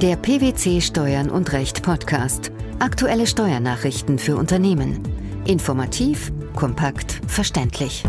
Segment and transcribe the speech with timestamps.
[0.00, 2.52] Der PwC Steuern und Recht Podcast.
[2.78, 5.02] Aktuelle Steuernachrichten für Unternehmen.
[5.44, 8.04] Informativ, kompakt, verständlich.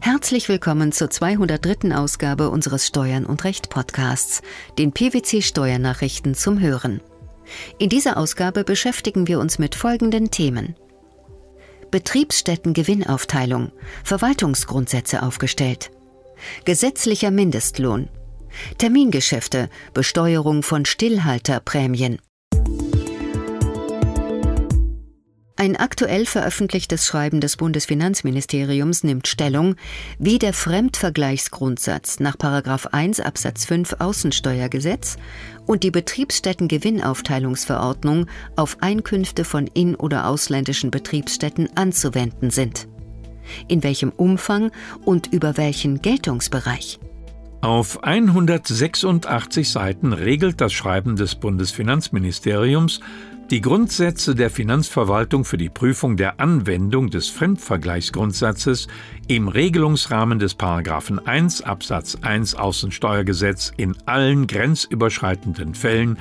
[0.00, 1.94] Herzlich willkommen zur 203.
[1.94, 4.40] Ausgabe unseres Steuern und Recht Podcasts,
[4.78, 7.02] den PwC Steuernachrichten zum Hören.
[7.78, 10.74] In dieser Ausgabe beschäftigen wir uns mit folgenden Themen.
[11.90, 13.72] Betriebsstätten-Gewinnaufteilung,
[14.04, 15.90] Verwaltungsgrundsätze aufgestellt.
[16.64, 18.08] Gesetzlicher Mindestlohn,
[18.78, 22.18] Termingeschäfte, Besteuerung von Stillhalterprämien.
[25.60, 29.74] Ein aktuell veröffentlichtes Schreiben des Bundesfinanzministeriums nimmt Stellung,
[30.20, 35.16] wie der Fremdvergleichsgrundsatz nach 1 Absatz 5 Außensteuergesetz
[35.66, 42.86] und die Betriebsstättengewinnaufteilungsverordnung auf Einkünfte von in- oder ausländischen Betriebsstätten anzuwenden sind.
[43.66, 44.70] In welchem Umfang
[45.04, 47.00] und über welchen Geltungsbereich?
[47.60, 53.00] Auf 186 Seiten regelt das Schreiben des Bundesfinanzministeriums
[53.50, 58.88] die Grundsätze der Finanzverwaltung für die Prüfung der Anwendung des Fremdvergleichsgrundsatzes
[59.26, 66.18] im Regelungsrahmen des Paragraphen 1 Absatz 1 Außensteuergesetz in allen grenzüberschreitenden Fällen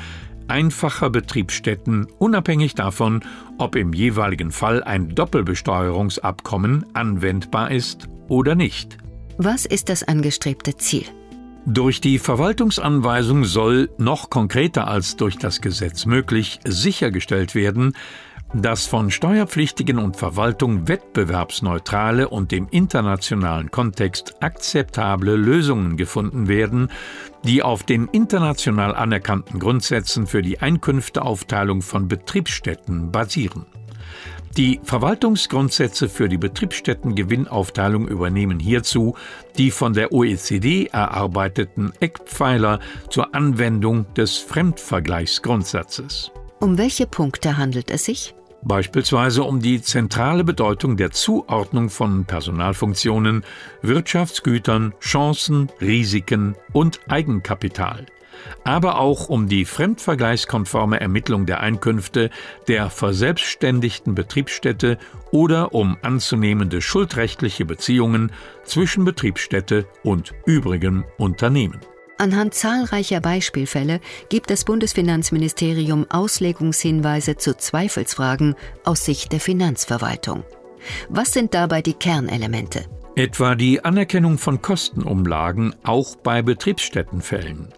[0.47, 3.21] einfacher Betriebsstätten, unabhängig davon,
[3.57, 8.97] ob im jeweiligen Fall ein Doppelbesteuerungsabkommen anwendbar ist oder nicht.
[9.37, 11.05] Was ist das angestrebte Ziel?
[11.69, 17.91] Durch die Verwaltungsanweisung soll, noch konkreter als durch das Gesetz möglich, sichergestellt werden,
[18.53, 26.87] dass von Steuerpflichtigen und Verwaltung wettbewerbsneutrale und im internationalen Kontext akzeptable Lösungen gefunden werden,
[27.43, 33.65] die auf den international anerkannten Grundsätzen für die Einkünfteaufteilung von Betriebsstätten basieren.
[34.57, 39.15] Die Verwaltungsgrundsätze für die Betriebsstättengewinnaufteilung übernehmen hierzu
[39.57, 46.31] die von der OECD erarbeiteten Eckpfeiler zur Anwendung des Fremdvergleichsgrundsatzes.
[46.59, 48.33] Um welche Punkte handelt es sich?
[48.63, 53.43] Beispielsweise um die zentrale Bedeutung der Zuordnung von Personalfunktionen,
[53.83, 58.07] Wirtschaftsgütern, Chancen, Risiken und Eigenkapital
[58.63, 62.29] aber auch um die fremdvergleichskonforme Ermittlung der Einkünfte
[62.67, 64.97] der verselbstständigten Betriebsstätte
[65.31, 68.31] oder um anzunehmende schuldrechtliche Beziehungen
[68.63, 71.79] zwischen Betriebsstätte und übrigem Unternehmen.
[72.19, 73.99] Anhand zahlreicher Beispielfälle
[74.29, 80.43] gibt das Bundesfinanzministerium Auslegungshinweise zu Zweifelsfragen aus Sicht der Finanzverwaltung.
[81.09, 82.85] Was sind dabei die Kernelemente?
[83.15, 87.69] Etwa die Anerkennung von Kostenumlagen auch bei Betriebsstättenfällen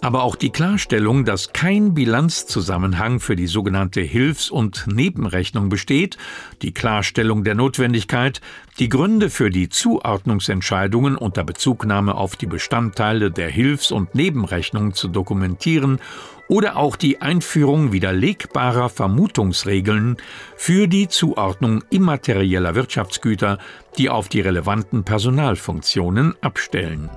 [0.00, 6.16] aber auch die Klarstellung, dass kein Bilanzzusammenhang für die sogenannte Hilfs- und Nebenrechnung besteht,
[6.62, 8.40] die Klarstellung der Notwendigkeit,
[8.78, 15.08] die Gründe für die Zuordnungsentscheidungen unter Bezugnahme auf die Bestandteile der Hilfs- und Nebenrechnung zu
[15.08, 16.00] dokumentieren
[16.48, 20.16] oder auch die Einführung widerlegbarer Vermutungsregeln
[20.56, 23.58] für die Zuordnung immaterieller Wirtschaftsgüter,
[23.96, 27.10] die auf die relevanten Personalfunktionen abstellen.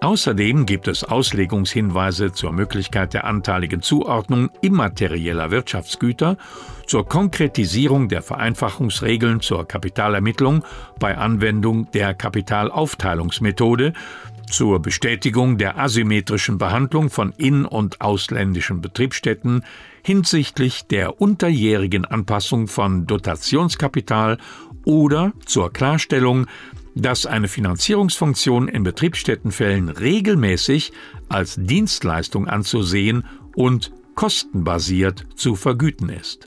[0.00, 6.36] Außerdem gibt es Auslegungshinweise zur Möglichkeit der anteiligen Zuordnung immaterieller Wirtschaftsgüter,
[6.86, 10.64] zur Konkretisierung der Vereinfachungsregeln zur Kapitalermittlung
[11.00, 13.94] bei Anwendung der Kapitalaufteilungsmethode,
[14.50, 19.64] zur Bestätigung der asymmetrischen Behandlung von in- und ausländischen Betriebsstätten
[20.04, 24.38] hinsichtlich der unterjährigen Anpassung von Dotationskapital
[24.84, 26.46] oder zur Klarstellung
[26.96, 30.92] dass eine Finanzierungsfunktion in Betriebsstättenfällen regelmäßig
[31.28, 33.24] als Dienstleistung anzusehen
[33.54, 36.46] und kostenbasiert zu vergüten ist.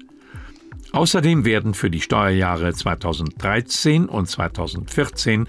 [0.91, 5.47] Außerdem werden für die Steuerjahre 2013 und 2014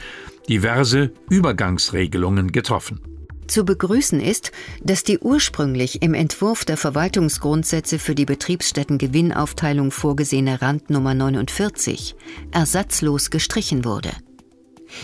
[0.48, 3.00] diverse Übergangsregelungen getroffen.
[3.46, 4.52] Zu begrüßen ist,
[4.82, 12.14] dass die ursprünglich im Entwurf der Verwaltungsgrundsätze für die Betriebsstättengewinnaufteilung vorgesehene Randnummer 49
[12.52, 14.10] ersatzlos gestrichen wurde.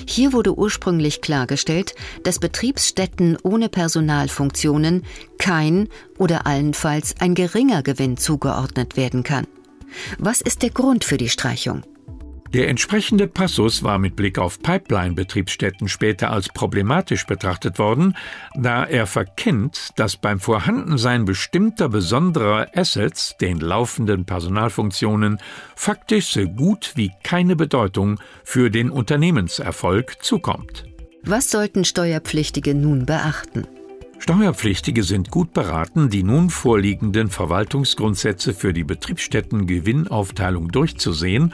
[0.07, 5.05] Hier wurde ursprünglich klargestellt, dass Betriebsstätten ohne Personalfunktionen
[5.39, 5.89] kein
[6.19, 9.47] oder allenfalls ein geringer Gewinn zugeordnet werden kann.
[10.19, 11.83] Was ist der Grund für die Streichung?
[12.57, 18.17] Der entsprechende Passus war mit Blick auf Pipeline-Betriebsstätten später als problematisch betrachtet worden,
[18.55, 25.37] da er verkennt, dass beim Vorhandensein bestimmter besonderer Assets, den laufenden Personalfunktionen,
[25.75, 30.87] faktisch so gut wie keine Bedeutung für den Unternehmenserfolg zukommt.
[31.25, 33.67] Was sollten Steuerpflichtige nun beachten?
[34.19, 41.53] Steuerpflichtige sind gut beraten, die nun vorliegenden Verwaltungsgrundsätze für die Betriebsstätten-Gewinnaufteilung durchzusehen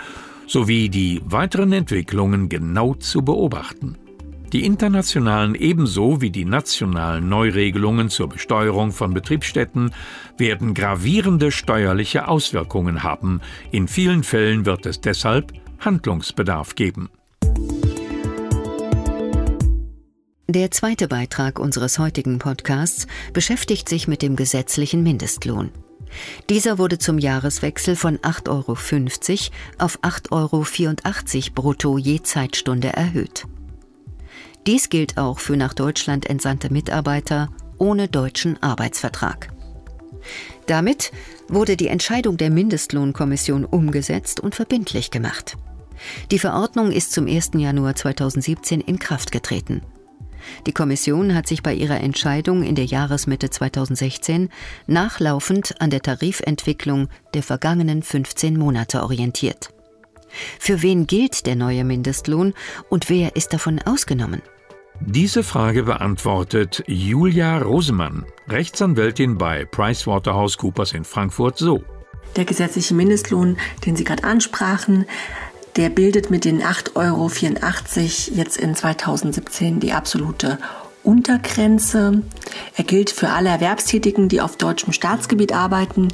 [0.52, 3.96] sowie die weiteren Entwicklungen genau zu beobachten.
[4.52, 9.94] Die internationalen ebenso wie die nationalen Neuregelungen zur Besteuerung von Betriebsstätten
[10.36, 13.40] werden gravierende steuerliche Auswirkungen haben.
[13.70, 17.08] In vielen Fällen wird es deshalb Handlungsbedarf geben.
[20.48, 25.70] Der zweite Beitrag unseres heutigen Podcasts beschäftigt sich mit dem gesetzlichen Mindestlohn.
[26.48, 28.72] Dieser wurde zum Jahreswechsel von 8,50 Euro
[29.78, 33.46] auf 8,84 Euro brutto je Zeitstunde erhöht.
[34.66, 37.48] Dies gilt auch für nach Deutschland entsandte Mitarbeiter
[37.78, 39.52] ohne deutschen Arbeitsvertrag.
[40.66, 41.10] Damit
[41.48, 45.56] wurde die Entscheidung der Mindestlohnkommission umgesetzt und verbindlich gemacht.
[46.30, 47.50] Die Verordnung ist zum 1.
[47.54, 49.82] Januar 2017 in Kraft getreten.
[50.66, 54.48] Die Kommission hat sich bei ihrer Entscheidung in der Jahresmitte 2016
[54.86, 59.70] nachlaufend an der Tarifentwicklung der vergangenen 15 Monate orientiert.
[60.58, 62.54] Für wen gilt der neue Mindestlohn
[62.88, 64.42] und wer ist davon ausgenommen?
[65.00, 71.82] Diese Frage beantwortet Julia Rosemann, Rechtsanwältin bei PricewaterhouseCoopers in Frankfurt so.
[72.36, 75.06] Der gesetzliche Mindestlohn, den Sie gerade ansprachen,
[75.76, 77.30] der bildet mit den 8,84 Euro
[78.36, 80.58] jetzt in 2017 die absolute
[81.02, 82.22] Untergrenze.
[82.76, 86.08] Er gilt für alle Erwerbstätigen, die auf deutschem Staatsgebiet arbeiten.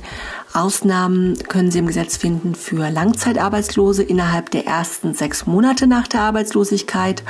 [0.54, 6.22] Ausnahmen können Sie im Gesetz finden für Langzeitarbeitslose innerhalb der ersten sechs Monate nach der
[6.22, 7.22] Arbeitslosigkeit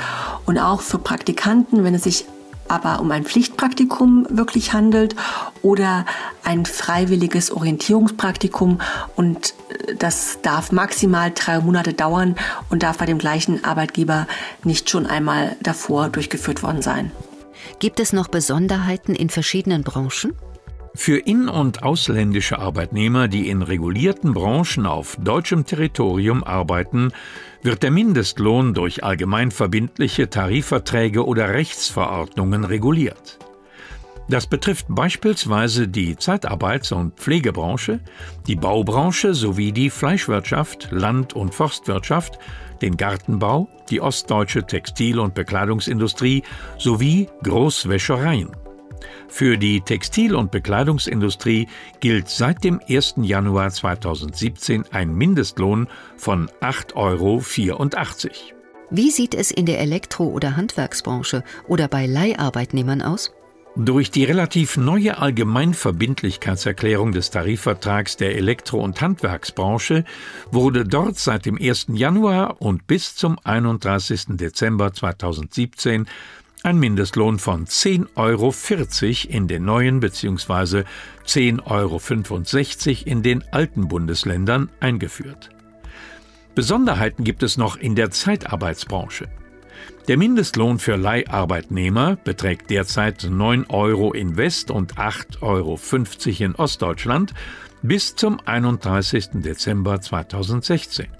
[0.45, 2.25] und auch für Praktikanten, wenn es sich
[2.69, 5.15] aber um ein Pflichtpraktikum wirklich handelt
[5.61, 6.05] oder
[6.43, 8.79] ein freiwilliges Orientierungspraktikum
[9.15, 12.35] und äh, das darf maximal drei Monate dauern
[12.69, 14.27] und darf bei dem gleichen Arbeitgeber
[14.63, 17.11] nicht schon einmal davor durchgeführt worden sein.
[17.79, 20.33] Gibt es noch Besonderheiten in verschiedenen Branchen?
[20.99, 27.13] Für in- und ausländische Arbeitnehmer, die in regulierten Branchen auf deutschem Territorium arbeiten,
[27.63, 33.39] wird der Mindestlohn durch allgemeinverbindliche Tarifverträge oder Rechtsverordnungen reguliert.
[34.27, 38.01] Das betrifft beispielsweise die Zeitarbeits- und Pflegebranche,
[38.47, 42.39] die Baubranche sowie die Fleischwirtschaft, Land- und Forstwirtschaft,
[42.81, 46.43] den Gartenbau, die ostdeutsche Textil- und Bekleidungsindustrie
[46.77, 48.49] sowie Großwäschereien.
[49.27, 51.67] Für die Textil- und Bekleidungsindustrie
[51.99, 53.15] gilt seit dem 1.
[53.21, 55.87] Januar 2017 ein Mindestlohn
[56.17, 57.41] von 8,84 Euro.
[58.91, 63.31] Wie sieht es in der Elektro- oder Handwerksbranche oder bei Leiharbeitnehmern aus?
[63.75, 70.05] Durch die relativ neue Allgemeinverbindlichkeitserklärung des Tarifvertrags der Elektro- und Handwerksbranche
[70.51, 71.87] wurde dort seit dem 1.
[71.93, 74.37] Januar und bis zum 31.
[74.37, 76.07] Dezember 2017
[76.63, 78.53] ein Mindestlohn von 10,40 Euro
[79.37, 80.83] in den neuen bzw.
[81.25, 85.49] 10,65 Euro in den alten Bundesländern eingeführt.
[86.55, 89.29] Besonderheiten gibt es noch in der Zeitarbeitsbranche.
[90.07, 95.79] Der Mindestlohn für Leiharbeitnehmer beträgt derzeit 9 Euro in West- und 8,50 Euro
[96.43, 97.33] in Ostdeutschland
[97.81, 99.41] bis zum 31.
[99.41, 101.18] Dezember 2016.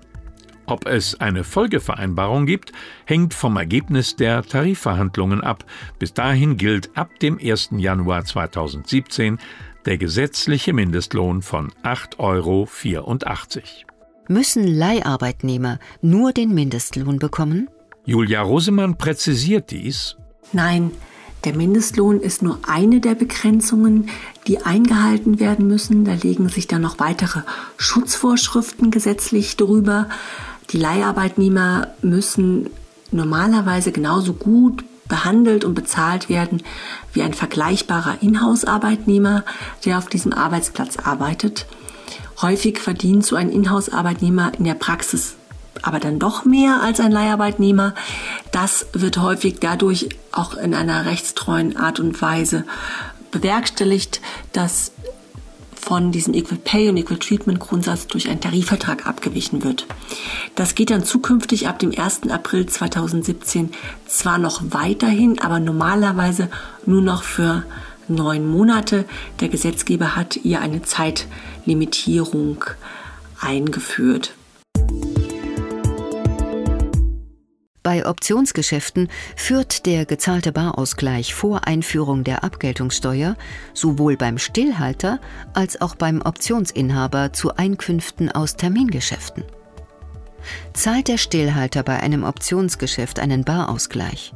[0.70, 2.74] Ob es eine Folgevereinbarung gibt,
[3.06, 5.66] hängt vom Ergebnis der Tarifverhandlungen ab.
[5.98, 7.70] Bis dahin gilt ab dem 1.
[7.78, 9.40] Januar 2017
[9.88, 12.68] der gesetzliche Mindestlohn von 8,84 Euro.
[14.28, 17.68] Müssen Leiharbeitnehmer nur den Mindestlohn bekommen?
[18.06, 20.18] Julia Rosemann präzisiert dies.
[20.54, 20.92] Nein,
[21.46, 24.10] der Mindestlohn ist nur eine der Begrenzungen,
[24.46, 26.04] die eingehalten werden müssen.
[26.06, 27.42] Da legen sich dann noch weitere
[27.78, 30.10] Schutzvorschriften gesetzlich drüber.
[30.72, 32.70] Die Leiharbeitnehmer müssen
[33.12, 36.62] normalerweise genauso gut behandelt und bezahlt werden
[37.14, 39.44] wie ein vergleichbarer Inhouse-Arbeitnehmer,
[39.84, 41.66] der auf diesem Arbeitsplatz arbeitet.
[42.42, 45.36] Häufig verdient so ein Inhouse-Arbeitnehmer in der Praxis
[45.82, 47.94] aber dann doch mehr als ein Leiharbeitnehmer.
[48.52, 52.66] Das wird häufig dadurch auch in einer rechtstreuen Art und Weise
[53.32, 54.22] bewerkstelligt,
[54.54, 54.92] dass
[55.90, 59.88] von diesem Equal Pay und Equal Treatment Grundsatz durch einen Tarifvertrag abgewichen wird.
[60.54, 62.30] Das geht dann zukünftig ab dem 1.
[62.30, 63.72] April 2017
[64.06, 66.50] zwar noch weiterhin, aber normalerweise
[66.86, 67.64] nur noch für
[68.08, 69.06] neun Monate.
[69.40, 72.66] Der Gesetzgeber hat ihr eine Zeitlimitierung
[73.42, 74.36] eingeführt.
[77.90, 83.36] Bei Optionsgeschäften führt der gezahlte Barausgleich vor Einführung der Abgeltungssteuer
[83.74, 85.20] sowohl beim Stillhalter
[85.56, 89.44] als auch beim Optionsinhaber zu Einkünften aus Termingeschäften.
[90.74, 94.36] Zahlt der Stillhalter bei einem Optionsgeschäft einen Barausgleich,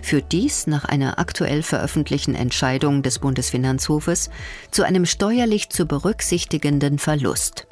[0.00, 4.30] führt dies nach einer aktuell veröffentlichten Entscheidung des Bundesfinanzhofes
[4.70, 7.66] zu einem steuerlich zu berücksichtigenden Verlust.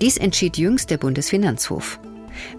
[0.00, 2.00] Dies entschied jüngst der Bundesfinanzhof.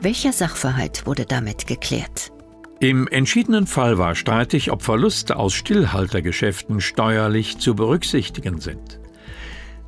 [0.01, 2.31] Welcher Sachverhalt wurde damit geklärt?
[2.79, 8.99] Im entschiedenen Fall war streitig, ob Verluste aus Stillhaltergeschäften steuerlich zu berücksichtigen sind.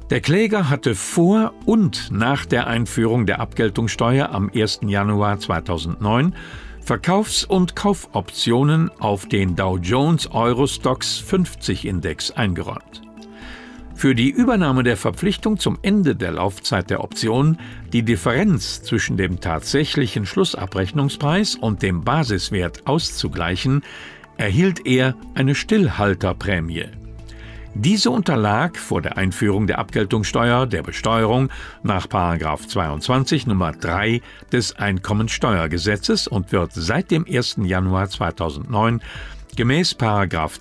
[0.10, 4.79] Der Kläger hatte vor und nach der Einführung der Abgeltungssteuer am 1.
[4.88, 6.34] Januar 2009
[6.81, 13.09] Verkaufs- und Kaufoptionen auf den Dow Jones Eurostox 50 Index eingeräumt.
[14.00, 17.58] Für die Übernahme der Verpflichtung zum Ende der Laufzeit der Option
[17.91, 23.84] die Differenz zwischen dem tatsächlichen Schlussabrechnungspreis und dem Basiswert auszugleichen,
[24.38, 26.86] erhielt er eine Stillhalterprämie.
[27.74, 31.50] Diese unterlag vor der Einführung der Abgeltungssteuer der Besteuerung
[31.84, 37.58] nach 22 Nummer 3 des Einkommensteuergesetzes und wird seit dem 1.
[37.63, 39.01] Januar 2009
[39.60, 39.94] gemäß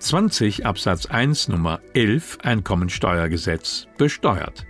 [0.01, 4.67] 20 Absatz 1 Nummer 11 Einkommensteuergesetz besteuert.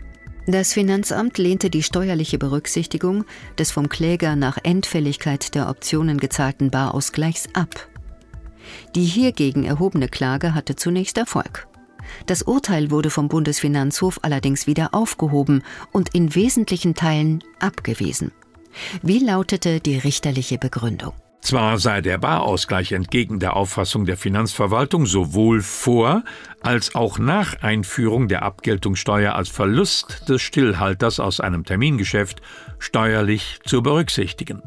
[0.47, 3.25] Das Finanzamt lehnte die steuerliche Berücksichtigung
[3.59, 7.89] des vom Kläger nach Endfälligkeit der Optionen gezahlten Barausgleichs ab.
[8.95, 11.67] Die hiergegen erhobene Klage hatte zunächst Erfolg.
[12.27, 18.33] Das Urteil wurde vom Bundesfinanzhof allerdings wieder aufgehoben und in wesentlichen Teilen abgewiesen.
[19.01, 21.15] Wie lautete die richterliche Begründung?
[21.41, 26.25] Zwar sei der Barausgleich entgegen der Auffassung der Finanzverwaltung sowohl vor
[26.61, 32.43] als auch nach Einführung der Abgeltungssteuer als Verlust des Stillhalters aus einem Termingeschäft
[32.79, 34.63] steuerlich zu berücksichtigen.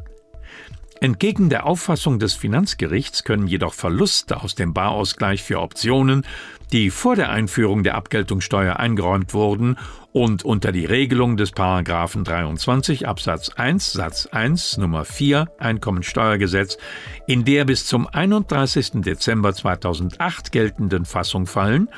[1.03, 6.23] Entgegen der Auffassung des Finanzgerichts können jedoch Verluste aus dem Barausgleich für Optionen,
[6.71, 9.79] die vor der Einführung der Abgeltungssteuer eingeräumt wurden
[10.11, 16.77] und unter die Regelung des Paragraphen 23 Absatz 1 Satz 1 Nummer 4 Einkommensteuergesetz
[17.25, 19.01] in der bis zum 31.
[19.01, 21.89] Dezember 2008 geltenden Fassung fallen,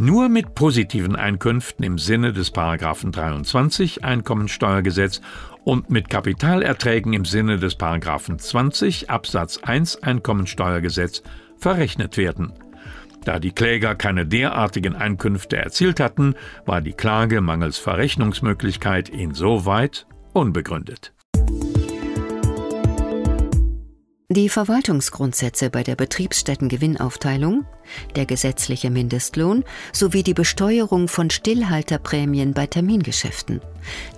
[0.00, 5.20] nur mit positiven Einkünften im Sinne des Paragraphen 23 Einkommensteuergesetz
[5.64, 11.22] und mit Kapitalerträgen im Sinne des Paragraphen 20 Absatz 1 Einkommensteuergesetz
[11.56, 12.52] verrechnet werden.
[13.24, 21.12] Da die Kläger keine derartigen Einkünfte erzielt hatten, war die Klage mangels Verrechnungsmöglichkeit insoweit unbegründet.
[24.30, 27.64] Die Verwaltungsgrundsätze bei der Betriebsstättengewinnaufteilung,
[28.14, 33.62] der gesetzliche Mindestlohn sowie die Besteuerung von Stillhalterprämien bei Termingeschäften.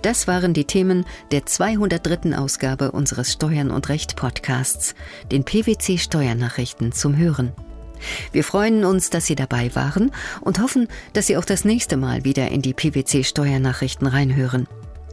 [0.01, 2.35] Das waren die Themen der 203.
[2.37, 4.95] Ausgabe unseres Steuern und Recht Podcasts,
[5.31, 7.53] den PwC Steuernachrichten zum Hören.
[8.33, 12.25] Wir freuen uns, dass Sie dabei waren und hoffen, dass Sie auch das nächste Mal
[12.25, 14.67] wieder in die PwC Steuernachrichten reinhören.